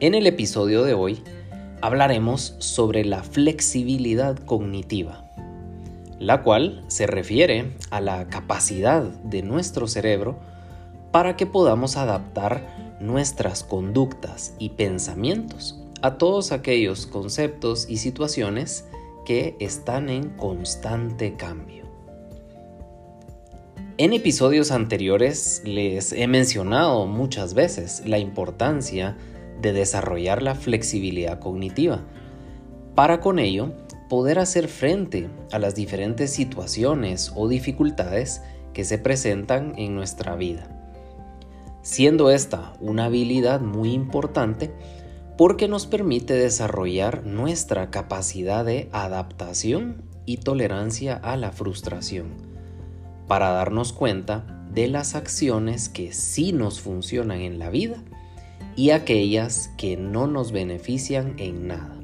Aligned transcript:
En 0.00 0.14
el 0.14 0.28
episodio 0.28 0.84
de 0.84 0.94
hoy 0.94 1.24
hablaremos 1.80 2.54
sobre 2.58 3.04
la 3.04 3.24
flexibilidad 3.24 4.38
cognitiva, 4.38 5.28
la 6.20 6.44
cual 6.44 6.84
se 6.86 7.08
refiere 7.08 7.72
a 7.90 8.00
la 8.00 8.28
capacidad 8.28 9.02
de 9.02 9.42
nuestro 9.42 9.88
cerebro 9.88 10.38
para 11.10 11.36
que 11.36 11.46
podamos 11.46 11.96
adaptar 11.96 12.96
nuestras 13.00 13.64
conductas 13.64 14.54
y 14.60 14.68
pensamientos 14.68 15.82
a 16.00 16.16
todos 16.16 16.52
aquellos 16.52 17.08
conceptos 17.08 17.86
y 17.88 17.96
situaciones 17.96 18.84
que 19.26 19.56
están 19.58 20.10
en 20.10 20.28
constante 20.30 21.34
cambio. 21.34 21.86
En 23.96 24.12
episodios 24.12 24.70
anteriores 24.70 25.60
les 25.64 26.12
he 26.12 26.28
mencionado 26.28 27.06
muchas 27.06 27.54
veces 27.54 28.04
la 28.06 28.20
importancia 28.20 29.16
de 29.60 29.72
desarrollar 29.72 30.42
la 30.42 30.54
flexibilidad 30.54 31.38
cognitiva, 31.38 32.02
para 32.94 33.20
con 33.20 33.38
ello 33.38 33.72
poder 34.08 34.38
hacer 34.38 34.68
frente 34.68 35.28
a 35.52 35.58
las 35.58 35.74
diferentes 35.74 36.32
situaciones 36.32 37.32
o 37.36 37.48
dificultades 37.48 38.42
que 38.72 38.84
se 38.84 38.98
presentan 38.98 39.74
en 39.76 39.94
nuestra 39.94 40.34
vida. 40.36 40.68
Siendo 41.82 42.30
esta 42.30 42.74
una 42.80 43.06
habilidad 43.06 43.60
muy 43.60 43.92
importante 43.92 44.72
porque 45.36 45.68
nos 45.68 45.86
permite 45.86 46.34
desarrollar 46.34 47.24
nuestra 47.24 47.90
capacidad 47.90 48.64
de 48.64 48.88
adaptación 48.92 50.02
y 50.26 50.38
tolerancia 50.38 51.14
a 51.14 51.36
la 51.36 51.52
frustración, 51.52 52.34
para 53.28 53.50
darnos 53.50 53.92
cuenta 53.92 54.66
de 54.72 54.88
las 54.88 55.14
acciones 55.14 55.88
que 55.88 56.12
sí 56.12 56.52
nos 56.52 56.80
funcionan 56.80 57.40
en 57.40 57.58
la 57.58 57.70
vida 57.70 58.02
y 58.78 58.90
aquellas 58.90 59.72
que 59.76 59.96
no 59.96 60.28
nos 60.28 60.52
benefician 60.52 61.34
en 61.38 61.66
nada. 61.66 62.00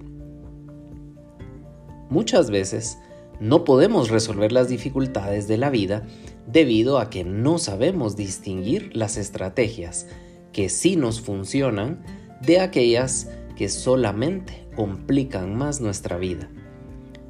Muchas 2.11 2.51
veces 2.51 2.99
no 3.39 3.63
podemos 3.63 4.11
resolver 4.11 4.51
las 4.51 4.69
dificultades 4.69 5.47
de 5.47 5.57
la 5.57 5.71
vida 5.71 6.05
debido 6.49 6.99
a 6.99 7.11
que 7.11 7.23
no 7.23 7.59
sabemos 7.59 8.17
distinguir 8.17 8.91
las 8.97 9.17
estrategias 9.19 10.09
que 10.53 10.69
sí 10.69 10.97
nos 10.97 11.21
funcionan 11.21 12.03
de 12.43 12.59
aquellas 12.59 13.31
que 13.55 13.69
solamente 13.69 14.67
complican 14.75 15.55
más 15.55 15.81
nuestra 15.81 16.17
vida. 16.17 16.51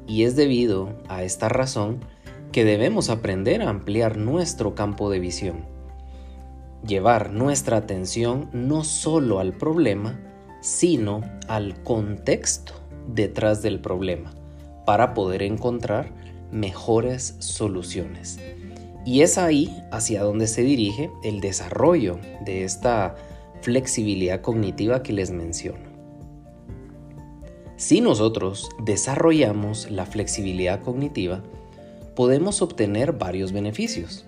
Y 0.07 0.23
es 0.23 0.35
debido 0.35 1.03
a 1.07 1.23
esta 1.23 1.49
razón 1.49 1.99
que 2.51 2.65
debemos 2.65 3.11
aprender 3.11 3.61
a 3.61 3.69
ampliar 3.69 4.17
nuestro 4.17 4.73
campo 4.73 5.11
de 5.11 5.19
visión 5.19 5.74
llevar 6.85 7.31
nuestra 7.31 7.77
atención 7.77 8.49
no 8.53 8.83
solo 8.83 9.39
al 9.39 9.53
problema, 9.53 10.19
sino 10.61 11.21
al 11.47 11.81
contexto 11.83 12.73
detrás 13.07 13.61
del 13.61 13.79
problema 13.79 14.33
para 14.85 15.13
poder 15.13 15.43
encontrar 15.43 16.11
mejores 16.51 17.35
soluciones. 17.39 18.39
Y 19.05 19.21
es 19.21 19.37
ahí 19.37 19.75
hacia 19.91 20.23
donde 20.23 20.47
se 20.47 20.63
dirige 20.63 21.11
el 21.23 21.41
desarrollo 21.41 22.19
de 22.43 22.63
esta 22.63 23.15
flexibilidad 23.61 24.41
cognitiva 24.41 25.03
que 25.03 25.13
les 25.13 25.31
menciono. 25.31 25.95
Si 27.77 27.99
nosotros 28.01 28.69
desarrollamos 28.83 29.91
la 29.91 30.05
flexibilidad 30.05 30.81
cognitiva, 30.81 31.43
podemos 32.15 32.61
obtener 32.61 33.11
varios 33.13 33.51
beneficios. 33.51 34.25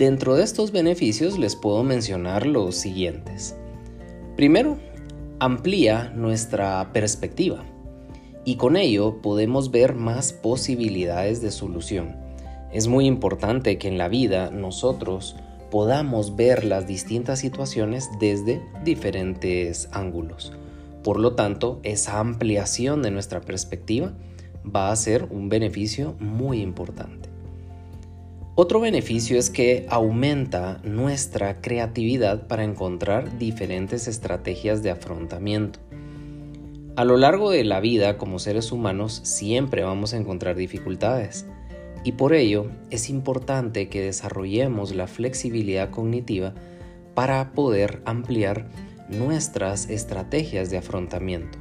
Dentro 0.00 0.34
de 0.34 0.44
estos 0.44 0.72
beneficios 0.72 1.38
les 1.38 1.56
puedo 1.56 1.84
mencionar 1.84 2.46
los 2.46 2.74
siguientes. 2.74 3.54
Primero, 4.34 4.78
amplía 5.40 6.10
nuestra 6.16 6.90
perspectiva 6.94 7.66
y 8.46 8.56
con 8.56 8.78
ello 8.78 9.20
podemos 9.20 9.70
ver 9.70 9.94
más 9.94 10.32
posibilidades 10.32 11.42
de 11.42 11.50
solución. 11.50 12.16
Es 12.72 12.88
muy 12.88 13.04
importante 13.04 13.76
que 13.76 13.88
en 13.88 13.98
la 13.98 14.08
vida 14.08 14.50
nosotros 14.50 15.36
podamos 15.70 16.34
ver 16.34 16.64
las 16.64 16.86
distintas 16.86 17.38
situaciones 17.38 18.08
desde 18.18 18.62
diferentes 18.82 19.90
ángulos. 19.92 20.54
Por 21.04 21.20
lo 21.20 21.34
tanto, 21.34 21.78
esa 21.82 22.20
ampliación 22.20 23.02
de 23.02 23.10
nuestra 23.10 23.42
perspectiva 23.42 24.14
va 24.64 24.92
a 24.92 24.96
ser 24.96 25.24
un 25.24 25.50
beneficio 25.50 26.16
muy 26.20 26.62
importante. 26.62 27.19
Otro 28.62 28.78
beneficio 28.80 29.38
es 29.38 29.48
que 29.48 29.86
aumenta 29.88 30.82
nuestra 30.84 31.62
creatividad 31.62 32.46
para 32.46 32.62
encontrar 32.62 33.38
diferentes 33.38 34.06
estrategias 34.06 34.82
de 34.82 34.90
afrontamiento. 34.90 35.78
A 36.94 37.06
lo 37.06 37.16
largo 37.16 37.50
de 37.50 37.64
la 37.64 37.80
vida 37.80 38.18
como 38.18 38.38
seres 38.38 38.70
humanos 38.70 39.22
siempre 39.24 39.82
vamos 39.82 40.12
a 40.12 40.18
encontrar 40.18 40.56
dificultades 40.56 41.46
y 42.04 42.12
por 42.12 42.34
ello 42.34 42.70
es 42.90 43.08
importante 43.08 43.88
que 43.88 44.02
desarrollemos 44.02 44.94
la 44.94 45.06
flexibilidad 45.06 45.88
cognitiva 45.88 46.52
para 47.14 47.52
poder 47.52 48.02
ampliar 48.04 48.68
nuestras 49.08 49.88
estrategias 49.88 50.68
de 50.68 50.76
afrontamiento. 50.76 51.59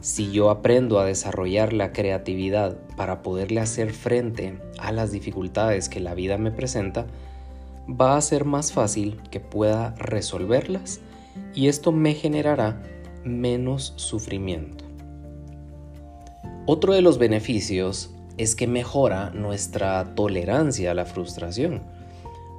Si 0.00 0.30
yo 0.30 0.50
aprendo 0.50 1.00
a 1.00 1.04
desarrollar 1.04 1.72
la 1.72 1.92
creatividad 1.92 2.76
para 2.96 3.22
poderle 3.22 3.60
hacer 3.60 3.92
frente 3.92 4.58
a 4.78 4.92
las 4.92 5.10
dificultades 5.10 5.88
que 5.88 6.00
la 6.00 6.14
vida 6.14 6.38
me 6.38 6.52
presenta, 6.52 7.06
va 7.88 8.16
a 8.16 8.20
ser 8.20 8.44
más 8.44 8.72
fácil 8.72 9.20
que 9.30 9.40
pueda 9.40 9.94
resolverlas 9.96 11.00
y 11.54 11.68
esto 11.68 11.90
me 11.90 12.14
generará 12.14 12.82
menos 13.24 13.92
sufrimiento. 13.96 14.84
Otro 16.66 16.94
de 16.94 17.02
los 17.02 17.18
beneficios 17.18 18.10
es 18.36 18.54
que 18.54 18.66
mejora 18.66 19.30
nuestra 19.30 20.14
tolerancia 20.14 20.92
a 20.92 20.94
la 20.94 21.06
frustración, 21.06 21.82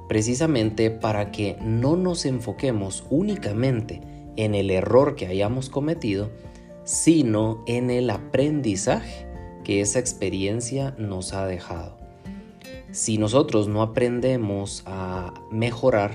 precisamente 0.08 0.90
para 0.90 1.30
que 1.30 1.56
no 1.62 1.96
nos 1.96 2.26
enfoquemos 2.26 3.04
únicamente 3.08 4.02
en 4.36 4.54
el 4.54 4.70
error 4.70 5.14
que 5.14 5.26
hayamos 5.26 5.70
cometido, 5.70 6.30
sino 6.84 7.62
en 7.66 7.90
el 7.90 8.10
aprendizaje 8.10 9.26
que 9.64 9.80
esa 9.80 9.98
experiencia 9.98 10.94
nos 10.98 11.32
ha 11.32 11.46
dejado. 11.46 11.96
Si 12.92 13.18
nosotros 13.18 13.68
no 13.68 13.82
aprendemos 13.82 14.82
a 14.86 15.32
mejorar 15.50 16.12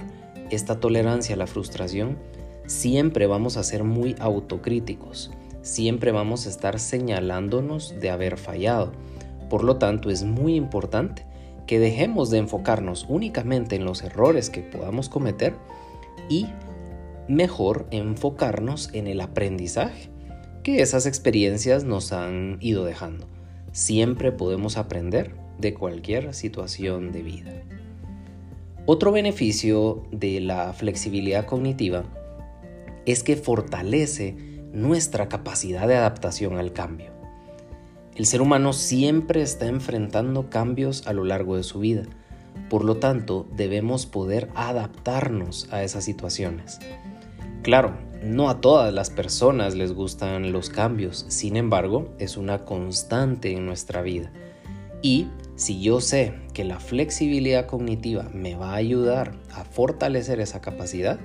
esta 0.50 0.80
tolerancia 0.80 1.36
a 1.36 1.38
la 1.38 1.48
frustración, 1.48 2.18
siempre 2.66 3.28
vamos 3.28 3.58
a 3.58 3.64
ser 3.64 3.84
muy 3.84 4.16
autocríticos, 4.20 5.32
siempre 5.62 6.12
vamos 6.12 6.46
a 6.46 6.50
estar 6.50 6.80
señalándonos 6.80 8.00
de 8.00 8.10
haber 8.10 8.38
fallado. 8.38 8.92
Por 9.50 9.64
lo 9.64 9.78
tanto, 9.78 10.10
es 10.10 10.24
muy 10.24 10.56
importante 10.56 11.26
que 11.66 11.80
dejemos 11.80 12.30
de 12.30 12.40
enfocarnos 12.40 13.06
únicamente 13.08 13.76
en 13.76 13.86
los 13.86 14.04
errores 14.04 14.50
que 14.50 14.62
podamos 14.62 15.10
cometer 15.10 15.56
y 16.30 16.48
mejor 17.28 17.88
enfocarnos 17.92 18.90
en 18.94 19.08
el 19.08 19.22
aprendizaje 19.22 20.15
que 20.66 20.82
esas 20.82 21.06
experiencias 21.06 21.84
nos 21.84 22.12
han 22.12 22.58
ido 22.60 22.86
dejando. 22.86 23.28
Siempre 23.72 24.32
podemos 24.32 24.78
aprender 24.78 25.36
de 25.60 25.76
cualquier 25.76 26.34
situación 26.34 27.12
de 27.12 27.22
vida. 27.22 27.52
Otro 28.88 29.12
beneficio 29.12 30.08
de 30.12 30.40
la 30.40 30.74
flexibilidad 30.74 31.46
cognitiva 31.46 32.06
es 33.06 33.22
que 33.22 33.36
fortalece 33.36 34.36
nuestra 34.74 35.30
capacidad 35.30 35.88
de 35.88 35.98
adaptación 35.98 36.58
al 36.58 36.74
cambio. 36.74 37.12
El 38.16 38.26
ser 38.26 38.42
humano 38.42 38.74
siempre 38.74 39.44
está 39.44 39.68
enfrentando 39.68 40.50
cambios 40.50 41.06
a 41.06 41.14
lo 41.14 41.26
largo 41.26 41.58
de 41.58 41.64
su 41.64 41.78
vida, 41.78 42.06
por 42.72 42.84
lo 42.84 42.98
tanto 42.98 43.48
debemos 43.56 44.08
poder 44.08 44.50
adaptarnos 44.56 45.72
a 45.72 45.84
esas 45.84 46.04
situaciones. 46.04 46.80
Claro, 47.62 47.94
no 48.24 48.50
a 48.50 48.62
todas 48.62 48.94
las 48.94 49.10
personas 49.10 49.76
les 49.76 49.94
gustan 49.94 50.52
los 50.52 50.70
cambios, 50.70 51.26
sin 51.28 51.56
embargo, 51.58 52.10
es 52.20 52.38
una 52.38 52.66
constante 52.66 53.52
en 53.52 53.66
nuestra 53.66 54.02
vida. 54.02 54.32
Y 55.02 55.28
si 55.56 55.82
yo 55.82 56.02
sé 56.02 56.34
que 56.54 56.64
la 56.64 56.80
flexibilidad 56.80 57.68
cognitiva 57.68 58.30
me 58.34 58.56
va 58.56 58.72
a 58.72 58.78
ayudar 58.78 59.34
a 59.54 59.64
fortalecer 59.64 60.40
esa 60.40 60.62
capacidad, 60.62 61.20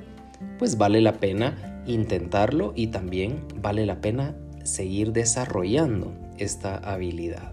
pues 0.58 0.78
vale 0.78 1.00
la 1.00 1.14
pena 1.14 1.82
intentarlo 1.86 2.72
y 2.76 2.88
también 2.88 3.44
vale 3.56 3.86
la 3.86 4.00
pena 4.00 4.36
seguir 4.64 5.12
desarrollando 5.12 6.12
esta 6.38 6.76
habilidad. 6.76 7.52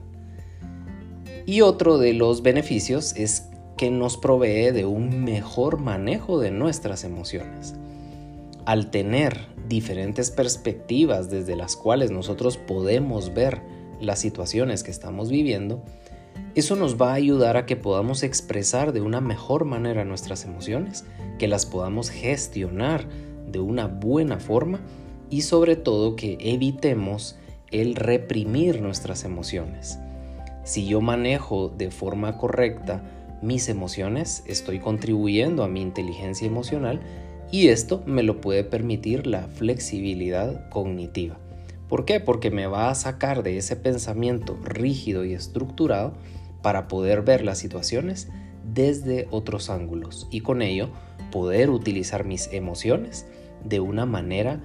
Y 1.45 1.61
otro 1.61 1.97
de 1.97 2.13
los 2.13 2.41
beneficios 2.41 3.15
es 3.15 3.47
que 3.77 3.89
nos 3.89 4.17
provee 4.17 4.71
de 4.71 4.85
un 4.85 5.23
mejor 5.23 5.79
manejo 5.79 6.39
de 6.39 6.51
nuestras 6.51 7.03
emociones. 7.03 7.75
Al 8.67 8.91
tener 8.91 9.45
diferentes 9.69 10.29
perspectivas 10.29 11.29
desde 11.29 11.55
las 11.55 11.77
cuales 11.77 12.11
nosotros 12.11 12.57
podemos 12.57 13.33
ver 13.33 13.61
las 14.01 14.19
situaciones 14.19 14.83
que 14.83 14.91
estamos 14.91 15.29
viviendo, 15.29 15.85
eso 16.53 16.75
nos 16.75 17.01
va 17.01 17.11
a 17.11 17.13
ayudar 17.13 17.55
a 17.55 17.65
que 17.65 17.77
podamos 17.77 18.23
expresar 18.23 18.91
de 18.91 18.99
una 18.99 19.21
mejor 19.21 19.63
manera 19.63 20.03
nuestras 20.03 20.43
emociones, 20.43 21.05
que 21.39 21.47
las 21.47 21.65
podamos 21.65 22.09
gestionar 22.09 23.07
de 23.49 23.59
una 23.59 23.87
buena 23.87 24.37
forma 24.37 24.81
y 25.29 25.43
sobre 25.43 25.77
todo 25.77 26.17
que 26.17 26.37
evitemos 26.41 27.37
el 27.71 27.95
reprimir 27.95 28.81
nuestras 28.81 29.23
emociones. 29.23 29.97
Si 30.65 30.85
yo 30.85 30.99
manejo 30.99 31.69
de 31.69 31.89
forma 31.89 32.37
correcta 32.37 33.01
mis 33.41 33.69
emociones, 33.69 34.43
estoy 34.45 34.79
contribuyendo 34.79 35.63
a 35.63 35.69
mi 35.69 35.81
inteligencia 35.81 36.47
emocional 36.47 36.99
y 37.51 37.69
esto 37.69 38.03
me 38.05 38.23
lo 38.23 38.41
puede 38.41 38.63
permitir 38.63 39.27
la 39.27 39.47
flexibilidad 39.47 40.69
cognitiva. 40.69 41.39
¿Por 41.87 42.05
qué? 42.05 42.19
Porque 42.19 42.51
me 42.51 42.67
va 42.67 42.89
a 42.89 42.95
sacar 42.95 43.43
de 43.43 43.57
ese 43.57 43.75
pensamiento 43.75 44.57
rígido 44.63 45.23
y 45.23 45.33
estructurado 45.33 46.13
para 46.61 46.87
poder 46.87 47.21
ver 47.21 47.43
las 47.43 47.59
situaciones 47.59 48.27
desde 48.73 49.27
otros 49.31 49.69
ángulos 49.69 50.27
y 50.29 50.41
con 50.41 50.61
ello 50.61 50.89
poder 51.31 51.69
utilizar 51.69 52.25
mis 52.25 52.51
emociones 52.51 53.25
de 53.63 53.79
una 53.79 54.05
manera 54.05 54.61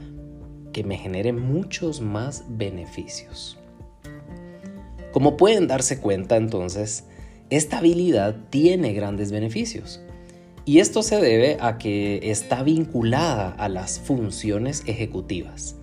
que 0.72 0.82
me 0.82 0.96
genere 0.96 1.32
muchos 1.32 2.00
más 2.00 2.44
beneficios. 2.48 3.58
Como 5.12 5.36
pueden 5.36 5.68
darse 5.68 6.00
cuenta 6.00 6.36
entonces, 6.36 7.04
esta 7.50 7.78
habilidad 7.78 8.34
tiene 8.50 8.94
grandes 8.94 9.30
beneficios. 9.30 10.00
Y 10.64 10.78
esto 10.78 11.02
se 11.02 11.20
debe 11.20 11.56
a 11.60 11.76
que 11.78 12.30
está 12.30 12.62
vinculada 12.62 13.50
a 13.50 13.68
las 13.68 13.98
funciones 13.98 14.84
ejecutivas. 14.86 15.74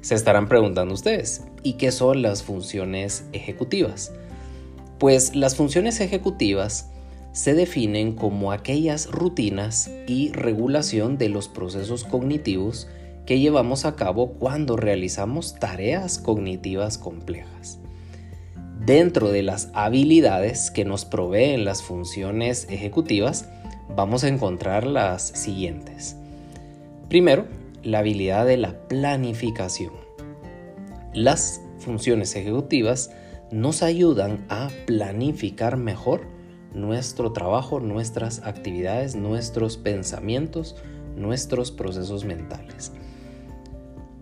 Se 0.00 0.14
estarán 0.14 0.48
preguntando 0.48 0.94
ustedes, 0.94 1.44
¿y 1.62 1.74
qué 1.74 1.92
son 1.92 2.22
las 2.22 2.42
funciones 2.42 3.24
ejecutivas? 3.32 4.12
Pues 4.98 5.36
las 5.36 5.54
funciones 5.54 6.00
ejecutivas 6.00 6.90
se 7.32 7.54
definen 7.54 8.14
como 8.14 8.50
aquellas 8.50 9.08
rutinas 9.08 9.90
y 10.08 10.32
regulación 10.32 11.18
de 11.18 11.28
los 11.28 11.48
procesos 11.48 12.02
cognitivos 12.02 12.88
que 13.24 13.38
llevamos 13.38 13.84
a 13.84 13.94
cabo 13.94 14.32
cuando 14.32 14.76
realizamos 14.76 15.54
tareas 15.54 16.18
cognitivas 16.18 16.98
complejas. 16.98 17.78
Dentro 18.84 19.30
de 19.30 19.42
las 19.42 19.68
habilidades 19.74 20.70
que 20.70 20.84
nos 20.84 21.04
proveen 21.04 21.64
las 21.64 21.82
funciones 21.82 22.66
ejecutivas, 22.70 23.48
vamos 23.94 24.24
a 24.24 24.28
encontrar 24.28 24.86
las 24.86 25.22
siguientes. 25.28 26.16
Primero, 27.08 27.46
la 27.82 28.00
habilidad 28.00 28.46
de 28.46 28.56
la 28.56 28.88
planificación. 28.88 29.92
Las 31.14 31.60
funciones 31.78 32.36
ejecutivas 32.36 33.10
nos 33.50 33.82
ayudan 33.82 34.44
a 34.48 34.68
planificar 34.86 35.76
mejor 35.76 36.22
nuestro 36.74 37.32
trabajo, 37.32 37.80
nuestras 37.80 38.42
actividades, 38.44 39.16
nuestros 39.16 39.76
pensamientos, 39.76 40.76
nuestros 41.16 41.70
procesos 41.70 42.24
mentales. 42.24 42.92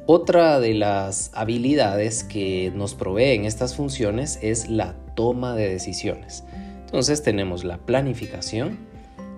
Otra 0.07 0.61
de 0.61 0.75
las 0.75 1.33
habilidades 1.35 2.23
que 2.23 2.73
nos 2.75 2.95
proveen 2.95 3.45
estas 3.45 3.75
funciones 3.75 4.39
es 4.41 4.69
la 4.69 4.95
toma 5.17 5.57
de 5.57 5.69
decisiones. 5.69 6.45
Entonces 6.85 7.25
tenemos 7.25 7.65
la 7.65 7.79
planificación, 7.79 8.79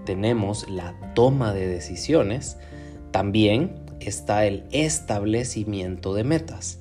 tenemos 0.08 0.70
la 0.70 0.94
toma 1.14 1.52
de 1.52 1.68
decisiones, 1.68 2.56
también 3.10 3.74
está 4.00 4.46
el 4.46 4.64
establecimiento 4.72 6.14
de 6.14 6.24
metas. 6.24 6.78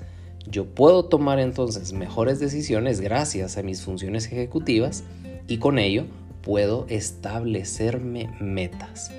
Yo 0.50 0.74
puedo 0.74 1.04
tomar 1.04 1.42
entonces 1.42 1.92
mejores 1.92 2.40
decisiones 2.40 3.02
gracias 3.02 3.58
a 3.58 3.64
mis 3.64 3.82
funciones 3.82 4.28
ejecutivas 4.28 5.04
y 5.46 5.58
con 5.58 5.78
ello 5.78 6.06
puedo 6.42 6.86
establecerme 6.88 8.34
metas. 8.40 9.12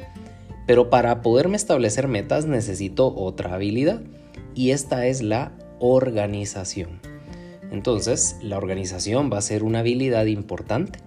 Pero 0.67 0.89
para 0.89 1.21
poderme 1.21 1.59
establecer 1.59 2.09
metas 2.09 2.47
necesito 2.47 3.15
otra 3.15 3.53
habilidad 3.53 4.01
y 4.55 4.71
esta 4.71 5.05
es 5.05 5.21
la 5.21 5.53
organización. 5.81 7.01
Entonces, 7.71 8.37
la 8.41 8.57
organización 8.57 9.29
va 9.31 9.37
a 9.37 9.43
ser 9.43 9.65
una 9.65 9.81
habilidad 9.81 10.25
importante 10.25 10.99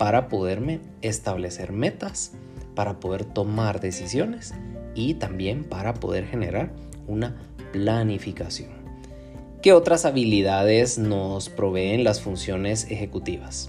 para 0.00 0.28
poderme 0.28 0.80
establecer 1.02 1.72
metas, 1.72 2.32
para 2.80 2.98
poder 2.98 3.26
tomar 3.26 3.78
decisiones 3.78 4.54
y 4.94 5.12
también 5.12 5.64
para 5.64 5.92
poder 5.92 6.24
generar 6.24 6.72
una 7.06 7.36
planificación. 7.74 8.70
¿Qué 9.60 9.74
otras 9.74 10.06
habilidades 10.06 10.96
nos 10.96 11.50
proveen 11.50 12.04
las 12.04 12.22
funciones 12.22 12.86
ejecutivas? 12.88 13.68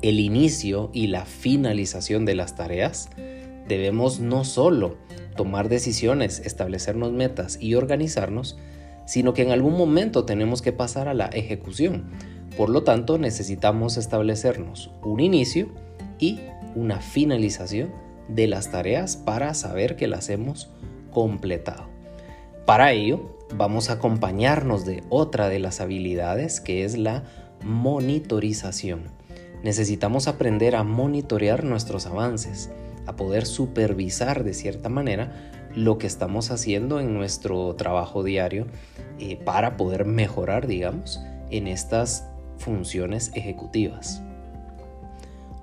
El 0.00 0.18
inicio 0.18 0.88
y 0.94 1.08
la 1.08 1.26
finalización 1.26 2.24
de 2.24 2.36
las 2.36 2.56
tareas. 2.56 3.10
Debemos 3.68 4.18
no 4.18 4.44
solo 4.44 4.96
tomar 5.36 5.68
decisiones, 5.68 6.38
establecernos 6.38 7.12
metas 7.12 7.58
y 7.60 7.74
organizarnos, 7.74 8.56
sino 9.04 9.34
que 9.34 9.42
en 9.42 9.50
algún 9.50 9.76
momento 9.76 10.24
tenemos 10.24 10.62
que 10.62 10.72
pasar 10.72 11.06
a 11.08 11.12
la 11.12 11.26
ejecución. 11.26 12.06
Por 12.56 12.70
lo 12.70 12.82
tanto, 12.82 13.18
necesitamos 13.18 13.98
establecernos 13.98 14.90
un 15.02 15.20
inicio 15.20 15.68
y 16.18 16.40
una 16.74 17.02
finalización 17.02 18.05
de 18.28 18.46
las 18.46 18.70
tareas 18.70 19.16
para 19.16 19.54
saber 19.54 19.96
que 19.96 20.06
las 20.06 20.28
hemos 20.28 20.70
completado. 21.10 21.88
Para 22.66 22.92
ello, 22.92 23.36
vamos 23.54 23.90
a 23.90 23.94
acompañarnos 23.94 24.84
de 24.84 25.04
otra 25.08 25.48
de 25.48 25.58
las 25.58 25.80
habilidades 25.80 26.60
que 26.60 26.84
es 26.84 26.98
la 26.98 27.24
monitorización. 27.64 29.04
Necesitamos 29.62 30.28
aprender 30.28 30.76
a 30.76 30.82
monitorear 30.82 31.64
nuestros 31.64 32.06
avances, 32.06 32.70
a 33.06 33.16
poder 33.16 33.46
supervisar 33.46 34.44
de 34.44 34.54
cierta 34.54 34.88
manera 34.88 35.50
lo 35.74 35.98
que 35.98 36.06
estamos 36.06 36.50
haciendo 36.50 37.00
en 37.00 37.14
nuestro 37.14 37.74
trabajo 37.76 38.24
diario 38.24 38.66
eh, 39.18 39.36
para 39.36 39.76
poder 39.76 40.06
mejorar, 40.06 40.66
digamos, 40.66 41.20
en 41.50 41.66
estas 41.66 42.26
funciones 42.58 43.30
ejecutivas. 43.34 44.22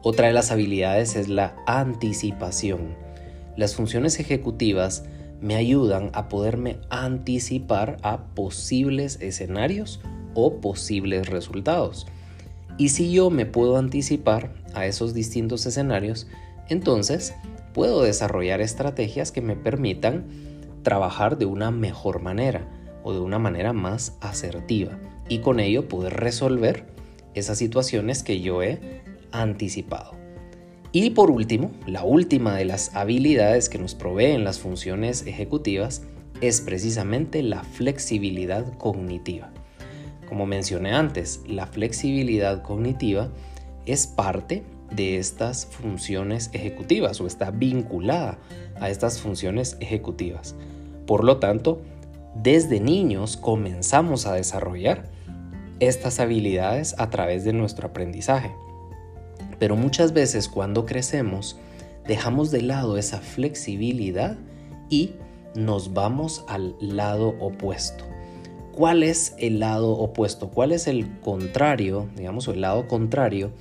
Otra 0.05 0.27
de 0.27 0.33
las 0.33 0.51
habilidades 0.51 1.15
es 1.15 1.29
la 1.29 1.55
anticipación. 1.65 2.93
Las 3.55 3.73
funciones 3.73 4.19
ejecutivas 4.19 5.05
me 5.39 5.55
ayudan 5.55 6.09
a 6.11 6.27
poderme 6.27 6.77
anticipar 6.89 7.95
a 8.03 8.25
posibles 8.35 9.17
escenarios 9.21 10.01
o 10.33 10.59
posibles 10.59 11.29
resultados. 11.29 12.05
Y 12.77 12.89
si 12.89 13.13
yo 13.13 13.29
me 13.29 13.45
puedo 13.45 13.77
anticipar 13.77 14.53
a 14.73 14.85
esos 14.87 15.13
distintos 15.13 15.65
escenarios, 15.65 16.27
entonces 16.67 17.33
puedo 17.73 18.01
desarrollar 18.03 18.59
estrategias 18.59 19.31
que 19.31 19.41
me 19.41 19.55
permitan 19.55 20.25
trabajar 20.81 21.37
de 21.37 21.45
una 21.45 21.71
mejor 21.71 22.21
manera 22.21 22.67
o 23.03 23.13
de 23.13 23.21
una 23.21 23.39
manera 23.39 23.71
más 23.71 24.17
asertiva 24.19 24.99
y 25.29 25.39
con 25.39 25.61
ello 25.61 25.87
poder 25.87 26.15
resolver 26.15 26.87
esas 27.35 27.57
situaciones 27.57 28.21
que 28.21 28.41
yo 28.41 28.61
he 28.61 29.02
anticipado. 29.33 30.15
Y 30.93 31.09
por 31.09 31.31
último, 31.31 31.71
la 31.87 32.03
última 32.03 32.55
de 32.55 32.65
las 32.65 32.95
habilidades 32.95 33.67
que 33.67 33.79
nos 33.79 33.95
proveen 33.95 34.43
las 34.43 34.59
funciones 34.59 35.25
ejecutivas 35.25 36.03
es 36.39 36.61
precisamente 36.61 37.41
la 37.41 37.63
flexibilidad 37.63 38.77
cognitiva. 38.77 39.51
Como 40.29 40.45
mencioné 40.45 40.93
antes, 40.93 41.41
la 41.47 41.67
flexibilidad 41.67 42.61
cognitiva 42.61 43.29
es 43.85 44.07
parte 44.07 44.63
de 44.95 45.17
estas 45.17 45.65
funciones 45.65 46.49
ejecutivas 46.53 47.19
o 47.19 47.27
está 47.27 47.51
vinculada 47.51 48.37
a 48.79 48.89
estas 48.89 49.19
funciones 49.19 49.77
ejecutivas. 49.79 50.55
Por 51.07 51.23
lo 51.23 51.37
tanto, 51.37 51.81
desde 52.35 52.79
niños 52.79 53.37
comenzamos 53.37 54.25
a 54.25 54.33
desarrollar 54.33 55.05
estas 55.79 56.19
habilidades 56.19 56.95
a 56.97 57.09
través 57.09 57.43
de 57.43 57.53
nuestro 57.53 57.87
aprendizaje. 57.87 58.51
Pero 59.63 59.77
muchas 59.77 60.11
veces 60.11 60.49
cuando 60.49 60.85
crecemos 60.85 61.55
dejamos 62.05 62.51
de 62.51 62.61
lado 62.61 62.97
esa 62.97 63.19
flexibilidad 63.19 64.35
y 64.89 65.11
nos 65.55 65.93
vamos 65.93 66.43
al 66.49 66.75
lado 66.81 67.29
opuesto. 67.39 68.03
¿Cuál 68.73 69.03
es 69.03 69.33
el 69.37 69.61
lado 69.61 69.91
opuesto? 69.91 70.49
¿Cuál 70.49 70.73
es 70.73 70.87
el 70.87 71.17
contrario, 71.21 72.09
digamos, 72.17 72.49
el 72.49 72.59
lado 72.59 72.89
contrario 72.89 73.51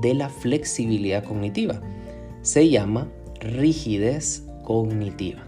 de 0.00 0.14
la 0.14 0.30
flexibilidad 0.30 1.24
cognitiva. 1.24 1.82
Se 2.40 2.70
llama 2.70 3.08
rigidez 3.38 4.46
cognitiva. 4.64 5.42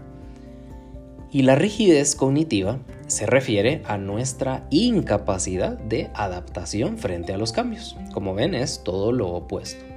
Y 1.31 1.41
la 1.41 1.55
rigidez 1.55 2.15
cognitiva 2.15 2.77
se 3.07 3.25
refiere 3.25 3.81
a 3.85 3.97
nuestra 3.97 4.67
incapacidad 4.69 5.75
de 5.79 6.11
adaptación 6.13 6.99
frente 6.99 7.33
a 7.33 7.39
los 7.39 7.51
cambios. 7.51 7.97
Como 8.13 8.35
ven, 8.35 8.53
es 8.53 8.83
todo 8.83 9.11
lo 9.11 9.29
opuesto. 9.29 9.92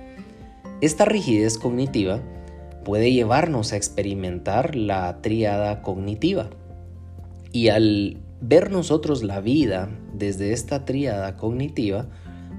Esta 0.83 1.07
rigidez 1.07 1.57
cognitiva 1.57 2.21
puede 2.85 3.11
llevarnos 3.11 3.73
a 3.73 3.77
experimentar 3.77 4.77
la 4.77 5.23
tríada 5.23 5.81
cognitiva. 5.81 6.51
Y 7.51 7.69
al 7.69 8.19
ver 8.43 8.71
nosotros 8.71 9.23
la 9.23 9.41
vida 9.41 9.89
desde 10.13 10.53
esta 10.53 10.85
tríada 10.85 11.37
cognitiva, 11.37 12.09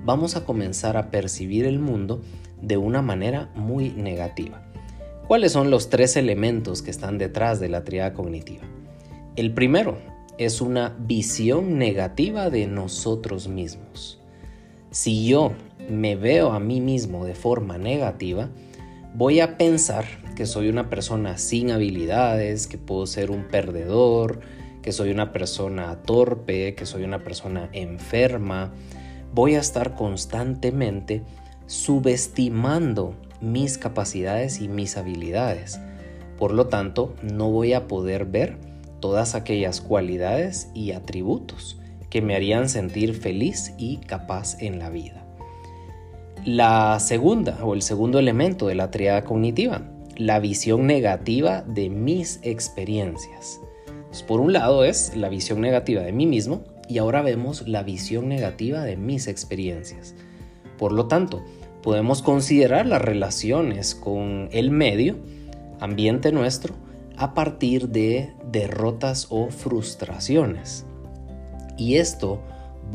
vamos 0.04 0.36
a 0.36 0.46
comenzar 0.46 0.98
a 0.98 1.12
percibir 1.12 1.66
el 1.66 1.78
mundo 1.78 2.22
de 2.60 2.78
una 2.78 3.04
manera 3.04 3.52
muy 3.56 3.92
negativa. 3.92 4.64
¿Cuáles 5.28 5.52
son 5.52 5.70
los 5.70 5.90
tres 5.90 6.18
elementos 6.18 6.82
que 6.82 6.90
están 6.90 7.20
detrás 7.20 7.60
de 7.60 7.70
la 7.70 7.84
triada 7.84 8.14
cognitiva? 8.14 8.64
El 9.36 9.54
primero 9.54 10.00
es 10.40 10.62
una 10.62 10.96
visión 10.98 11.78
negativa 11.78 12.50
de 12.50 12.66
nosotros 12.66 13.48
mismos. 13.48 14.20
Si 14.90 15.28
yo 15.28 15.52
me 15.89 16.15
veo 16.15 16.51
a 16.51 16.60
mí 16.60 16.82
mismo 16.82 17.25
de 17.25 17.36
forma 17.36 17.77
negativa, 17.77 18.50
voy 19.13 19.39
a 19.39 19.58
pensar 19.58 20.06
que 20.36 20.46
soy 20.46 20.70
una 20.70 20.89
persona 20.89 21.38
sin 21.38 21.72
habilidades, 21.72 22.67
que 22.67 22.77
puedo 22.77 23.08
ser 23.08 23.32
un 23.32 23.46
perdedor, 23.46 24.39
que 24.82 24.91
soy 24.91 25.12
una 25.12 25.32
persona 25.32 26.03
torpe, 26.03 26.75
que 26.75 26.86
soy 26.86 27.03
una 27.03 27.24
persona 27.24 27.70
enferma. 27.74 28.74
Voy 29.34 29.56
a 29.56 29.60
estar 29.60 29.96
constantemente 29.96 31.24
subestimando 31.65 33.15
mis 33.41 33.77
capacidades 33.77 34.62
y 34.62 34.67
mis 34.67 34.98
habilidades. 34.98 35.79
Por 36.38 36.53
lo 36.53 36.67
tanto, 36.67 37.15
no 37.24 37.51
voy 37.51 37.74
a 37.74 37.88
poder 37.88 38.25
ver 38.25 38.58
todas 39.00 39.36
aquellas 39.36 39.82
cualidades 39.82 40.70
y 40.74 40.91
atributos 40.91 41.79
que 42.10 42.22
me 42.22 42.36
harían 42.36 42.70
sentir 42.70 43.13
feliz 43.13 43.74
y 43.77 43.98
capaz 43.98 44.62
en 44.62 44.79
la 44.79 44.89
vida. 44.89 45.27
La 46.48 46.98
segunda 47.01 47.60
o 47.62 47.74
el 47.74 47.82
segundo 47.82 48.20
elemento 48.20 48.68
de 48.68 48.75
la 48.75 48.89
triada 48.89 49.25
cognitiva, 49.25 49.82
la 50.16 50.39
visión 50.39 50.88
negativa 50.88 51.62
de 51.62 51.89
mis 51.89 52.39
experiencias. 52.42 53.60
por 54.30 54.39
un 54.39 54.54
lado 54.54 54.86
es 54.86 55.13
la 55.18 55.27
visión 55.27 55.60
negativa 55.60 56.04
de 56.04 56.13
mí 56.13 56.25
mismo 56.25 56.63
y 56.88 57.00
ahora 57.00 57.22
vemos 57.22 57.68
la 57.68 57.84
visión 57.84 58.30
negativa 58.30 58.84
de 58.84 58.96
mis 58.96 59.27
experiencias. 59.27 60.16
Por 60.77 60.94
lo 60.94 61.08
tanto, 61.08 61.44
podemos 61.84 62.22
considerar 62.22 62.86
las 62.86 63.01
relaciones 63.01 63.94
con 63.94 64.48
el 64.54 64.72
medio, 64.72 65.18
ambiente 65.82 66.32
nuestro, 66.32 66.75
a 67.18 67.34
partir 67.34 67.89
de 67.89 68.32
derrotas 68.50 69.27
o 69.32 69.50
frustraciones. 69.50 70.86
Y 71.77 71.96
esto 71.96 72.39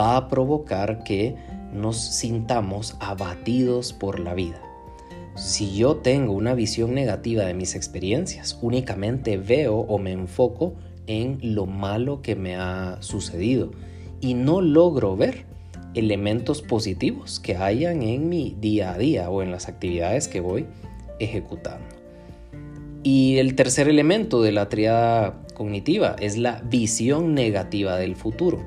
va 0.00 0.16
a 0.16 0.28
provocar 0.28 1.04
que 1.04 1.36
nos 1.72 1.96
sintamos 1.96 2.96
abatidos 3.00 3.92
por 3.92 4.20
la 4.20 4.34
vida. 4.34 4.60
Si 5.34 5.74
yo 5.74 5.96
tengo 5.96 6.32
una 6.32 6.54
visión 6.54 6.94
negativa 6.94 7.44
de 7.44 7.54
mis 7.54 7.74
experiencias, 7.74 8.58
únicamente 8.60 9.38
veo 9.38 9.78
o 9.78 9.98
me 9.98 10.12
enfoco 10.12 10.74
en 11.06 11.38
lo 11.42 11.66
malo 11.66 12.22
que 12.22 12.36
me 12.36 12.56
ha 12.56 12.98
sucedido 13.00 13.72
y 14.20 14.34
no 14.34 14.60
logro 14.60 15.16
ver 15.16 15.46
elementos 15.94 16.62
positivos 16.62 17.40
que 17.40 17.56
hayan 17.56 18.02
en 18.02 18.28
mi 18.28 18.56
día 18.60 18.92
a 18.92 18.98
día 18.98 19.30
o 19.30 19.42
en 19.42 19.50
las 19.50 19.68
actividades 19.68 20.28
que 20.28 20.40
voy 20.40 20.66
ejecutando. 21.18 21.86
Y 23.02 23.38
el 23.38 23.56
tercer 23.56 23.88
elemento 23.88 24.42
de 24.42 24.52
la 24.52 24.68
triada 24.68 25.42
cognitiva 25.54 26.14
es 26.20 26.36
la 26.36 26.62
visión 26.64 27.34
negativa 27.34 27.96
del 27.96 28.14
futuro. 28.16 28.62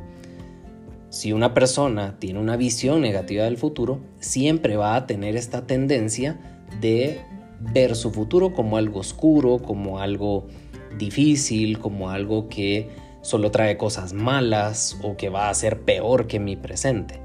Si 1.16 1.32
una 1.32 1.54
persona 1.54 2.18
tiene 2.20 2.42
una 2.42 2.58
visión 2.58 3.00
negativa 3.00 3.46
del 3.46 3.56
futuro, 3.56 4.02
siempre 4.20 4.76
va 4.76 4.98
a 4.98 5.08
tener 5.08 5.38
esta 5.38 5.66
tendencia 5.66 6.38
de 6.82 7.22
ver 7.58 7.96
su 7.96 8.12
futuro 8.12 8.52
como 8.52 8.76
algo 8.76 9.00
oscuro, 9.00 9.60
como 9.60 10.02
algo 10.02 10.48
difícil, 10.98 11.80
como 11.80 12.10
algo 12.10 12.50
que 12.50 12.90
solo 13.22 13.50
trae 13.50 13.78
cosas 13.78 14.12
malas 14.12 14.98
o 15.04 15.16
que 15.16 15.30
va 15.30 15.48
a 15.48 15.54
ser 15.54 15.84
peor 15.84 16.28
que 16.28 16.42
mi 16.42 16.58
presente. 16.58 17.22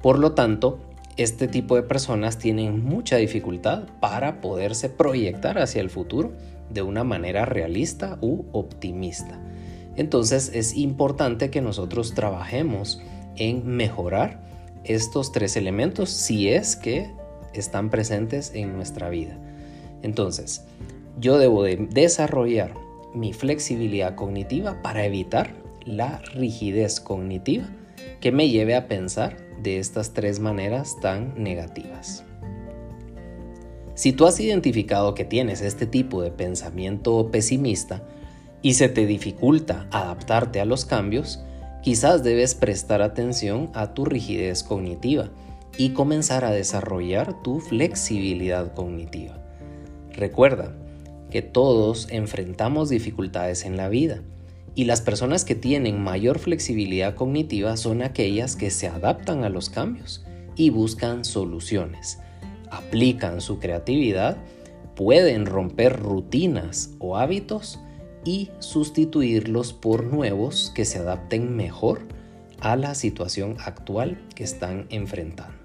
Por 0.00 0.20
lo 0.20 0.34
tanto, 0.34 0.78
este 1.16 1.48
tipo 1.48 1.74
de 1.74 1.82
personas 1.82 2.38
tienen 2.38 2.84
mucha 2.84 3.16
dificultad 3.16 3.82
para 3.98 4.40
poderse 4.40 4.88
proyectar 4.90 5.58
hacia 5.58 5.80
el 5.80 5.90
futuro 5.90 6.30
de 6.70 6.82
una 6.82 7.02
manera 7.02 7.44
realista 7.46 8.16
u 8.20 8.44
optimista. 8.52 9.40
Entonces 9.96 10.52
es 10.54 10.76
importante 10.76 11.50
que 11.50 11.60
nosotros 11.60 12.14
trabajemos 12.14 13.00
en 13.36 13.66
mejorar 13.66 14.40
estos 14.84 15.32
tres 15.32 15.56
elementos 15.56 16.10
si 16.10 16.48
es 16.48 16.76
que 16.76 17.10
están 17.52 17.90
presentes 17.90 18.52
en 18.54 18.74
nuestra 18.74 19.08
vida. 19.08 19.38
Entonces, 20.02 20.64
yo 21.18 21.38
debo 21.38 21.62
de 21.62 21.76
desarrollar 21.76 22.74
mi 23.14 23.32
flexibilidad 23.32 24.14
cognitiva 24.14 24.82
para 24.82 25.04
evitar 25.04 25.50
la 25.84 26.18
rigidez 26.34 27.00
cognitiva 27.00 27.68
que 28.20 28.32
me 28.32 28.48
lleve 28.48 28.74
a 28.74 28.88
pensar 28.88 29.36
de 29.62 29.78
estas 29.78 30.12
tres 30.12 30.40
maneras 30.40 30.96
tan 31.00 31.34
negativas. 31.42 32.24
Si 33.94 34.12
tú 34.12 34.26
has 34.26 34.40
identificado 34.40 35.14
que 35.14 35.24
tienes 35.24 35.60
este 35.60 35.86
tipo 35.86 36.20
de 36.20 36.32
pensamiento 36.32 37.30
pesimista 37.30 38.02
y 38.60 38.74
se 38.74 38.88
te 38.88 39.06
dificulta 39.06 39.86
adaptarte 39.92 40.60
a 40.60 40.64
los 40.64 40.84
cambios, 40.84 41.44
quizás 41.84 42.24
debes 42.24 42.54
prestar 42.54 43.02
atención 43.02 43.70
a 43.74 43.92
tu 43.92 44.06
rigidez 44.06 44.62
cognitiva 44.62 45.28
y 45.76 45.90
comenzar 45.90 46.44
a 46.44 46.50
desarrollar 46.50 47.42
tu 47.42 47.60
flexibilidad 47.60 48.72
cognitiva. 48.72 49.38
Recuerda, 50.12 50.74
que 51.34 51.42
todos 51.42 52.06
enfrentamos 52.10 52.90
dificultades 52.90 53.64
en 53.64 53.76
la 53.76 53.88
vida 53.88 54.22
y 54.76 54.84
las 54.84 55.00
personas 55.00 55.44
que 55.44 55.56
tienen 55.56 56.00
mayor 56.00 56.38
flexibilidad 56.38 57.16
cognitiva 57.16 57.76
son 57.76 58.02
aquellas 58.02 58.54
que 58.54 58.70
se 58.70 58.86
adaptan 58.86 59.42
a 59.42 59.48
los 59.48 59.68
cambios 59.68 60.24
y 60.54 60.70
buscan 60.70 61.24
soluciones, 61.24 62.20
aplican 62.70 63.40
su 63.40 63.58
creatividad, 63.58 64.36
pueden 64.94 65.44
romper 65.44 65.98
rutinas 65.98 66.90
o 67.00 67.16
hábitos 67.16 67.80
y 68.24 68.50
sustituirlos 68.58 69.72
por 69.72 70.04
nuevos 70.04 70.72
que 70.74 70.84
se 70.84 70.98
adapten 70.98 71.56
mejor 71.56 72.02
a 72.60 72.76
la 72.76 72.94
situación 72.94 73.56
actual 73.64 74.20
que 74.34 74.44
están 74.44 74.86
enfrentando. 74.90 75.58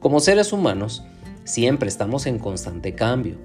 Como 0.00 0.20
seres 0.20 0.52
humanos, 0.52 1.04
siempre 1.44 1.88
estamos 1.88 2.26
en 2.26 2.38
constante 2.38 2.94
cambio 2.94 3.38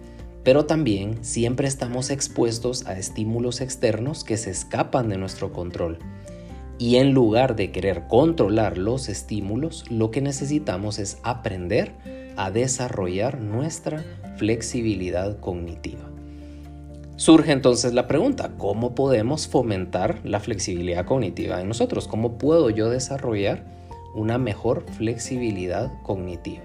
pero 0.44 0.65
también 0.65 1.24
siempre 1.24 1.68
estamos 1.68 2.10
expuestos 2.10 2.88
a 2.88 2.98
estímulos 2.98 3.62
externos 3.62 4.24
que 4.24 4.38
se 4.38 4.50
escapan 4.50 5.10
de 5.10 5.18
nuestro 5.18 5.53
control. 5.53 6.00
Y 6.80 6.96
en 6.96 7.13
lugar 7.13 7.56
de 7.56 7.72
querer 7.72 8.08
controlar 8.08 8.77
los 8.77 9.08
estímulos, 9.08 9.86
lo 9.91 10.10
que 10.10 10.22
necesitamos 10.22 10.98
es 10.98 11.20
aprender 11.22 11.94
a 12.38 12.50
desarrollar 12.50 13.39
nuestra 13.39 14.03
flexibilidad 14.38 15.39
cognitiva. 15.39 16.11
Surge 17.22 17.51
entonces 17.51 17.94
la 17.94 18.08
pregunta, 18.08 18.54
¿cómo 18.58 18.96
podemos 18.96 19.48
fomentar 19.48 20.22
la 20.24 20.40
flexibilidad 20.40 21.06
cognitiva 21.06 21.62
en 21.62 21.68
nosotros? 21.68 22.08
¿Cómo 22.08 22.40
puedo 22.40 22.72
yo 22.72 22.90
desarrollar 22.90 23.63
una 24.16 24.40
mejor 24.40 24.86
flexibilidad 24.98 25.92
cognitiva? 26.01 26.63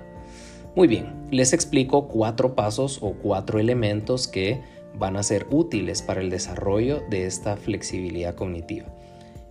Muy 0.74 0.88
bien, 0.88 1.12
les 1.30 1.52
explico 1.52 2.08
cuatro 2.08 2.54
pasos 2.54 3.00
o 3.02 3.12
cuatro 3.22 3.58
elementos 3.58 4.28
que 4.28 4.62
van 4.98 5.18
a 5.18 5.22
ser 5.22 5.46
útiles 5.50 6.00
para 6.00 6.22
el 6.22 6.30
desarrollo 6.30 7.02
de 7.10 7.26
esta 7.26 7.58
flexibilidad 7.58 8.34
cognitiva. 8.34 8.86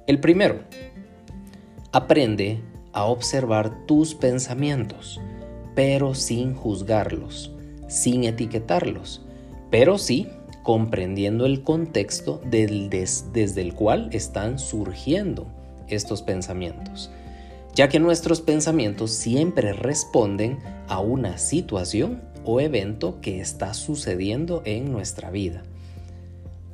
El 0.07 0.19
primero, 0.19 0.61
aprende 1.91 2.61
a 2.93 3.05
observar 3.05 3.85
tus 3.85 4.15
pensamientos, 4.15 5.21
pero 5.75 6.15
sin 6.15 6.55
juzgarlos, 6.55 7.51
sin 7.87 8.23
etiquetarlos, 8.23 9.23
pero 9.69 9.99
sí 9.99 10.29
comprendiendo 10.65 11.45
el 11.45 11.63
contexto 11.63 12.41
desde 12.43 13.61
el 13.61 13.73
cual 13.73 14.09
están 14.11 14.59
surgiendo 14.59 15.47
estos 15.87 16.21
pensamientos 16.21 17.09
ya 17.75 17.89
que 17.89 17.99
nuestros 17.99 18.41
pensamientos 18.41 19.11
siempre 19.11 19.73
responden 19.73 20.59
a 20.87 20.99
una 21.01 21.37
situación 21.37 22.21
o 22.45 22.61
evento 22.61 23.19
que 23.21 23.41
está 23.41 23.73
sucediendo 23.73 24.61
en 24.65 24.91
nuestra 24.91 25.29
vida. 25.29 25.63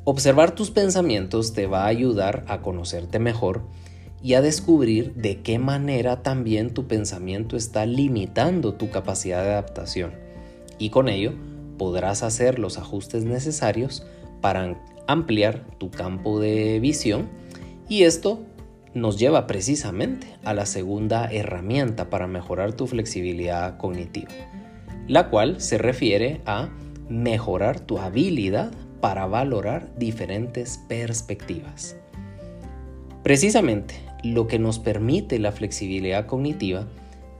Observar 0.04 0.54
tus 0.54 0.70
pensamientos 0.70 1.54
te 1.54 1.66
va 1.66 1.84
a 1.84 1.88
ayudar 1.88 2.46
a 2.48 2.62
conocerte 2.62 3.18
mejor 3.18 3.64
y 4.24 4.36
a 4.36 4.42
descubrir 4.42 5.16
de 5.16 5.42
qué 5.42 5.58
manera 5.58 6.22
también 6.22 6.72
tu 6.72 6.88
pensamiento 6.88 7.58
está 7.58 7.88
limitando 7.88 8.76
tu 8.76 8.92
capacidad 8.92 9.44
de 9.44 9.50
adaptación. 9.50 10.12
Y 10.78 10.92
con 10.92 11.10
ello 11.10 11.34
podrás 11.82 12.22
hacer 12.22 12.60
los 12.60 12.78
ajustes 12.78 13.24
necesarios 13.24 14.06
para 14.40 14.80
ampliar 15.08 15.66
tu 15.80 15.90
campo 15.90 16.40
de 16.40 16.80
visión 16.80 17.28
y 17.90 18.04
esto 18.04 18.44
nos 18.94 19.18
lleva 19.18 19.48
precisamente 19.48 20.28
a 20.44 20.54
la 20.54 20.68
segunda 20.68 21.32
herramienta 21.32 22.12
para 22.12 22.28
mejorar 22.28 22.74
tu 22.74 22.86
flexibilidad 22.86 23.80
cognitiva, 23.80 24.30
la 25.08 25.32
cual 25.32 25.60
se 25.60 25.80
refiere 25.80 26.42
a 26.46 26.70
mejorar 27.10 27.80
tu 27.80 27.98
habilidad 27.98 28.72
para 29.00 29.26
valorar 29.26 29.92
diferentes 29.98 30.80
perspectivas. 30.88 31.96
Precisamente, 33.24 33.96
lo 34.24 34.46
que 34.46 34.60
nos 34.60 34.78
permite 34.78 35.40
la 35.40 35.52
flexibilidad 35.52 36.28
cognitiva 36.28 36.88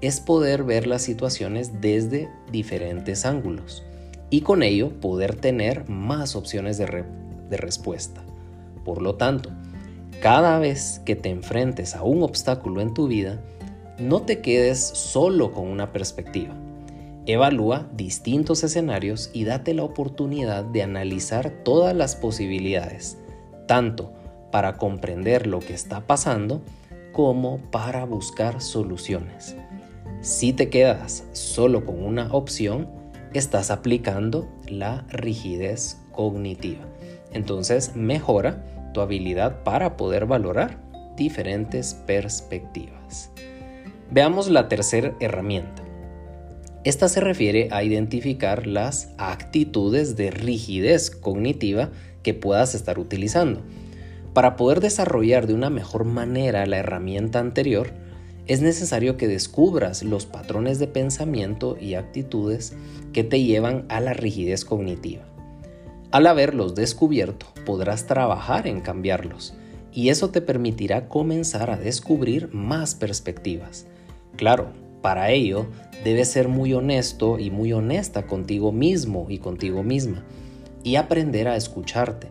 es 0.02 0.20
poder 0.20 0.64
ver 0.64 0.88
las 0.88 1.04
situaciones 1.04 1.80
desde 1.80 2.28
diferentes 2.52 3.24
ángulos 3.24 3.84
y 4.32 4.42
con 4.42 4.64
ello 4.64 4.90
poder 5.00 5.36
tener 5.36 5.88
más 5.88 6.36
opciones 6.36 6.80
de, 6.80 7.06
de 7.50 7.58
respuesta. 7.58 8.24
Por 8.84 9.04
lo 9.04 9.16
tanto, 9.16 9.52
cada 10.22 10.58
vez 10.58 11.02
que 11.06 11.16
te 11.16 11.30
enfrentes 11.30 11.96
a 11.96 12.02
un 12.02 12.24
obstáculo 12.24 12.82
en 12.82 12.96
tu 12.96 13.08
vida, 13.08 13.40
no 14.00 14.24
te 14.24 14.42
quedes 14.42 14.80
solo 14.80 15.52
con 15.52 15.68
una 15.68 15.92
perspectiva. 15.92 16.56
Evalúa 17.28 17.88
distintos 17.94 18.64
escenarios 18.64 19.30
y 19.34 19.44
date 19.44 19.76
la 19.76 19.84
oportunidad 19.84 20.64
de 20.64 20.82
analizar 20.82 21.52
todas 21.64 21.96
las 21.96 22.16
posibilidades, 22.16 23.18
tanto 23.68 24.14
para 24.52 24.78
comprender 24.78 25.46
lo 25.46 25.60
que 25.60 25.74
está 25.74 26.02
pasando 26.08 26.62
como 27.12 27.60
para 27.70 28.06
buscar 28.06 28.62
soluciones. 28.62 29.56
Si 30.22 30.54
te 30.54 30.70
quedas 30.70 31.26
solo 31.34 31.86
con 31.86 32.04
una 32.04 32.32
opción, 32.34 33.01
estás 33.34 33.72
aplicando 33.72 34.50
la 34.68 35.06
rigidez 35.10 36.02
cognitiva. 36.12 36.86
Entonces 37.34 37.96
mejora 37.96 38.92
tu 38.94 39.02
habilidad 39.02 39.64
para 39.64 39.98
poder 39.98 40.26
valorar 40.26 40.78
diferentes 41.16 41.94
perspectivas. 41.94 43.32
Veamos 44.10 44.50
la 44.50 44.68
tercera 44.68 45.16
herramienta. 45.20 45.84
Esta 46.84 47.08
se 47.08 47.22
refiere 47.22 47.70
a 47.72 47.84
identificar 47.84 48.66
las 48.66 49.14
actitudes 49.18 50.16
de 50.16 50.32
rigidez 50.32 51.12
cognitiva 51.12 51.92
que 52.24 52.34
puedas 52.34 52.76
estar 52.76 52.98
utilizando. 52.98 53.62
Para 54.34 54.56
poder 54.56 54.80
desarrollar 54.80 55.46
de 55.46 55.54
una 55.54 55.70
mejor 55.70 56.06
manera 56.06 56.66
la 56.66 56.78
herramienta 56.78 57.40
anterior, 57.40 57.92
es 58.52 58.62
necesario 58.62 59.16
que 59.16 59.30
descubras 59.30 60.04
los 60.04 60.26
patrones 60.26 60.78
de 60.78 60.88
pensamiento 60.88 61.78
y 61.80 61.94
actitudes 61.94 62.74
que 63.14 63.24
te 63.24 63.42
llevan 63.42 63.86
a 63.88 64.02
la 64.02 64.12
rigidez 64.12 64.66
cognitiva. 64.66 65.24
Al 66.12 66.28
haberlos 66.28 66.76
descubierto, 66.76 67.46
podrás 67.66 68.08
trabajar 68.08 68.68
en 68.68 68.82
cambiarlos 68.82 69.54
y 69.94 70.10
eso 70.10 70.32
te 70.32 70.42
permitirá 70.42 71.08
comenzar 71.08 71.70
a 71.70 71.78
descubrir 71.78 72.50
más 72.52 72.94
perspectivas. 72.94 73.88
Claro, 74.36 74.74
para 75.02 75.32
ello 75.32 75.68
debes 76.04 76.28
ser 76.28 76.50
muy 76.50 76.74
honesto 76.74 77.40
y 77.40 77.52
muy 77.52 77.72
honesta 77.72 78.28
contigo 78.28 78.74
mismo 78.74 79.28
y 79.30 79.38
contigo 79.38 79.82
misma 79.82 80.26
y 80.84 80.98
aprender 80.98 81.48
a 81.48 81.56
escucharte. 81.56 82.28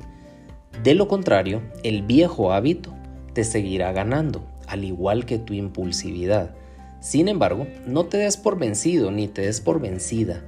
De 0.82 0.94
lo 0.94 1.08
contrario, 1.08 1.62
el 1.82 2.02
viejo 2.02 2.52
hábito 2.52 2.92
te 3.32 3.42
seguirá 3.42 3.92
ganando 3.92 4.49
al 4.70 4.84
igual 4.84 5.26
que 5.26 5.38
tu 5.38 5.52
impulsividad. 5.52 6.54
Sin 7.00 7.28
embargo, 7.28 7.66
no 7.86 8.06
te 8.06 8.18
des 8.18 8.36
por 8.36 8.58
vencido 8.58 9.10
ni 9.10 9.26
te 9.26 9.42
des 9.42 9.60
por 9.60 9.80
vencida. 9.80 10.42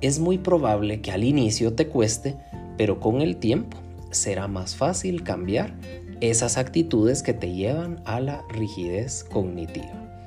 Es 0.00 0.18
muy 0.20 0.38
probable 0.38 1.00
que 1.00 1.10
al 1.10 1.24
inicio 1.24 1.74
te 1.74 1.88
cueste, 1.88 2.36
pero 2.76 2.98
con 2.98 3.20
el 3.20 3.36
tiempo 3.36 3.76
será 4.10 4.48
más 4.48 4.74
fácil 4.74 5.22
cambiar 5.22 5.74
esas 6.20 6.56
actitudes 6.56 7.22
que 7.22 7.34
te 7.34 7.52
llevan 7.52 8.00
a 8.04 8.20
la 8.20 8.42
rigidez 8.48 9.24
cognitiva. 9.24 10.24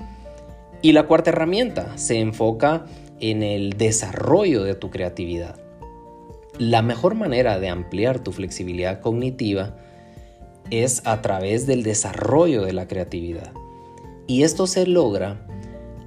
Y 0.81 0.91
la 0.91 1.07
cuarta 1.07 1.31
herramienta 1.31 1.97
se 1.97 2.19
enfoca 2.19 2.85
en 3.19 3.43
el 3.43 3.73
desarrollo 3.77 4.63
de 4.63 4.75
tu 4.75 4.89
creatividad. 4.89 5.59
La 6.57 6.81
mejor 6.81 7.15
manera 7.15 7.59
de 7.59 7.69
ampliar 7.69 8.19
tu 8.19 8.31
flexibilidad 8.31 8.99
cognitiva 8.99 9.77
es 10.71 11.01
a 11.05 11.21
través 11.21 11.67
del 11.67 11.83
desarrollo 11.83 12.63
de 12.63 12.73
la 12.73 12.87
creatividad. 12.87 13.51
Y 14.25 14.43
esto 14.43 14.65
se 14.65 14.87
logra 14.87 15.45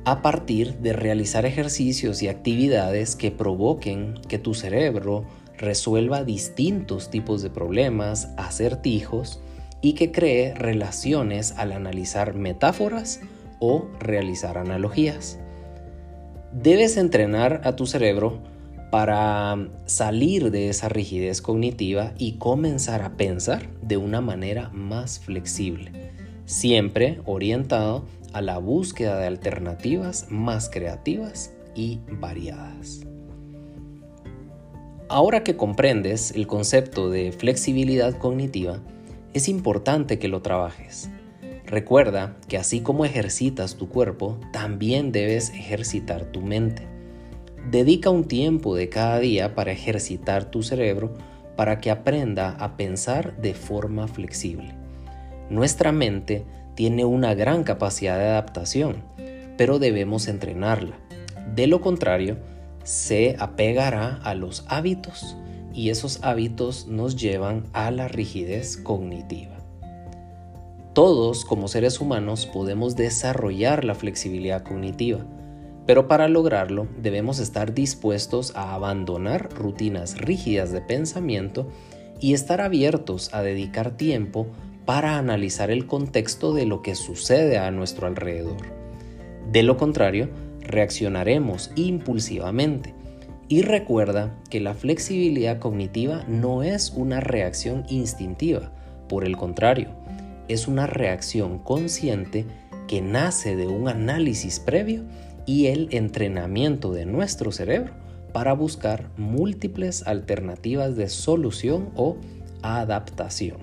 a 0.04 0.22
partir 0.22 0.74
de 0.78 0.92
realizar 0.92 1.46
ejercicios 1.46 2.22
y 2.22 2.28
actividades 2.28 3.16
que 3.16 3.30
provoquen 3.30 4.14
que 4.28 4.38
tu 4.38 4.54
cerebro 4.54 5.24
resuelva 5.56 6.24
distintos 6.24 7.10
tipos 7.10 7.42
de 7.42 7.50
problemas, 7.50 8.28
acertijos 8.36 9.40
y 9.80 9.92
que 9.92 10.10
cree 10.10 10.54
relaciones 10.54 11.52
al 11.56 11.72
analizar 11.72 12.34
metáforas 12.34 13.20
o 13.60 13.86
realizar 14.00 14.58
analogías. 14.58 15.38
Debes 16.52 16.96
entrenar 16.96 17.60
a 17.64 17.76
tu 17.76 17.86
cerebro 17.86 18.40
para 18.94 19.58
salir 19.86 20.52
de 20.52 20.68
esa 20.68 20.88
rigidez 20.88 21.42
cognitiva 21.42 22.12
y 22.16 22.34
comenzar 22.38 23.02
a 23.02 23.16
pensar 23.16 23.68
de 23.82 23.96
una 23.96 24.20
manera 24.20 24.70
más 24.72 25.18
flexible, 25.18 25.90
siempre 26.44 27.20
orientado 27.24 28.04
a 28.32 28.40
la 28.40 28.58
búsqueda 28.58 29.18
de 29.18 29.26
alternativas 29.26 30.26
más 30.30 30.70
creativas 30.70 31.52
y 31.74 32.02
variadas. 32.08 33.00
Ahora 35.08 35.42
que 35.42 35.56
comprendes 35.56 36.30
el 36.30 36.46
concepto 36.46 37.10
de 37.10 37.32
flexibilidad 37.32 38.16
cognitiva, 38.16 38.78
es 39.32 39.48
importante 39.48 40.20
que 40.20 40.28
lo 40.28 40.40
trabajes. 40.40 41.10
Recuerda 41.66 42.36
que 42.46 42.58
así 42.58 42.78
como 42.78 43.04
ejercitas 43.04 43.74
tu 43.74 43.88
cuerpo, 43.88 44.38
también 44.52 45.10
debes 45.10 45.50
ejercitar 45.50 46.26
tu 46.26 46.42
mente. 46.42 46.93
Dedica 47.70 48.10
un 48.10 48.24
tiempo 48.24 48.76
de 48.76 48.90
cada 48.90 49.18
día 49.18 49.54
para 49.54 49.72
ejercitar 49.72 50.44
tu 50.44 50.62
cerebro 50.62 51.14
para 51.56 51.80
que 51.80 51.90
aprenda 51.90 52.50
a 52.50 52.76
pensar 52.76 53.36
de 53.38 53.54
forma 53.54 54.06
flexible. 54.06 54.74
Nuestra 55.48 55.90
mente 55.90 56.44
tiene 56.74 57.06
una 57.06 57.34
gran 57.34 57.64
capacidad 57.64 58.18
de 58.18 58.26
adaptación, 58.26 59.02
pero 59.56 59.78
debemos 59.78 60.28
entrenarla. 60.28 60.98
De 61.54 61.66
lo 61.66 61.80
contrario, 61.80 62.36
se 62.82 63.34
apegará 63.38 64.16
a 64.22 64.34
los 64.34 64.64
hábitos 64.68 65.36
y 65.72 65.88
esos 65.88 66.22
hábitos 66.22 66.86
nos 66.86 67.16
llevan 67.16 67.64
a 67.72 67.90
la 67.90 68.08
rigidez 68.08 68.76
cognitiva. 68.76 69.56
Todos 70.92 71.44
como 71.46 71.68
seres 71.68 72.00
humanos 72.00 72.46
podemos 72.46 72.94
desarrollar 72.94 73.84
la 73.84 73.94
flexibilidad 73.94 74.62
cognitiva 74.62 75.24
pero 75.86 76.08
para 76.08 76.28
lograrlo 76.28 76.86
debemos 77.00 77.38
estar 77.38 77.74
dispuestos 77.74 78.54
a 78.56 78.74
abandonar 78.74 79.50
rutinas 79.52 80.18
rígidas 80.18 80.72
de 80.72 80.80
pensamiento 80.80 81.68
y 82.20 82.32
estar 82.32 82.60
abiertos 82.60 83.32
a 83.34 83.42
dedicar 83.42 83.96
tiempo 83.96 84.46
para 84.84 85.18
analizar 85.18 85.70
el 85.70 85.86
contexto 85.86 86.54
de 86.54 86.66
lo 86.66 86.82
que 86.82 86.94
sucede 86.94 87.58
a 87.58 87.70
nuestro 87.70 88.06
alrededor. 88.06 88.56
De 89.50 89.62
lo 89.62 89.76
contrario, 89.76 90.28
reaccionaremos 90.60 91.70
impulsivamente. 91.76 92.94
Y 93.46 93.60
recuerda 93.62 94.34
que 94.48 94.60
la 94.60 94.72
flexibilidad 94.72 95.58
cognitiva 95.58 96.24
no 96.26 96.62
es 96.62 96.90
una 96.90 97.20
reacción 97.20 97.84
instintiva, 97.88 98.72
por 99.08 99.24
el 99.24 99.36
contrario, 99.36 99.90
es 100.48 100.66
una 100.66 100.86
reacción 100.86 101.58
consciente 101.58 102.46
que 102.88 103.02
nace 103.02 103.54
de 103.54 103.66
un 103.66 103.88
análisis 103.88 104.60
previo 104.60 105.02
y 105.46 105.66
el 105.66 105.88
entrenamiento 105.90 106.92
de 106.92 107.06
nuestro 107.06 107.52
cerebro 107.52 107.92
para 108.32 108.52
buscar 108.52 109.10
múltiples 109.16 110.06
alternativas 110.06 110.96
de 110.96 111.08
solución 111.08 111.90
o 111.94 112.16
adaptación. 112.62 113.58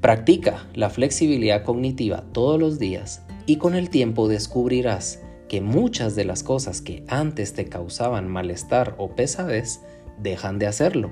Practica 0.00 0.66
la 0.74 0.90
flexibilidad 0.90 1.64
cognitiva 1.64 2.24
todos 2.32 2.60
los 2.60 2.78
días 2.78 3.22
y 3.46 3.56
con 3.56 3.74
el 3.74 3.90
tiempo 3.90 4.28
descubrirás 4.28 5.20
que 5.48 5.60
muchas 5.60 6.14
de 6.14 6.24
las 6.24 6.42
cosas 6.42 6.80
que 6.82 7.02
antes 7.08 7.54
te 7.54 7.64
causaban 7.64 8.28
malestar 8.28 8.94
o 8.98 9.16
pesadez 9.16 9.80
dejan 10.22 10.58
de 10.58 10.66
hacerlo. 10.66 11.10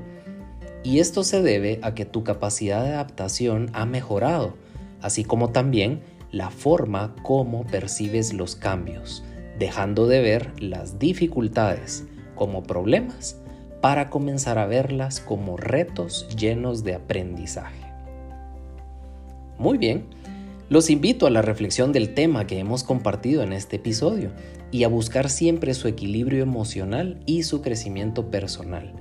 Y 0.84 1.00
esto 1.00 1.24
se 1.24 1.42
debe 1.42 1.80
a 1.82 1.94
que 1.94 2.04
tu 2.04 2.22
capacidad 2.22 2.84
de 2.84 2.90
adaptación 2.90 3.70
ha 3.72 3.86
mejorado, 3.86 4.54
así 5.00 5.24
como 5.24 5.50
también 5.50 6.02
la 6.32 6.50
forma 6.50 7.14
como 7.22 7.64
percibes 7.66 8.32
los 8.32 8.56
cambios, 8.56 9.24
dejando 9.58 10.06
de 10.06 10.20
ver 10.20 10.62
las 10.62 10.98
dificultades 10.98 12.04
como 12.34 12.62
problemas 12.62 13.36
para 13.80 14.10
comenzar 14.10 14.58
a 14.58 14.66
verlas 14.66 15.20
como 15.20 15.56
retos 15.56 16.28
llenos 16.36 16.84
de 16.84 16.94
aprendizaje. 16.94 17.86
Muy 19.58 19.78
bien, 19.78 20.06
los 20.68 20.90
invito 20.90 21.26
a 21.26 21.30
la 21.30 21.42
reflexión 21.42 21.92
del 21.92 22.12
tema 22.12 22.46
que 22.46 22.58
hemos 22.58 22.82
compartido 22.82 23.42
en 23.42 23.52
este 23.52 23.76
episodio 23.76 24.32
y 24.72 24.82
a 24.82 24.88
buscar 24.88 25.30
siempre 25.30 25.74
su 25.74 25.86
equilibrio 25.86 26.42
emocional 26.42 27.20
y 27.24 27.44
su 27.44 27.62
crecimiento 27.62 28.30
personal. 28.30 28.92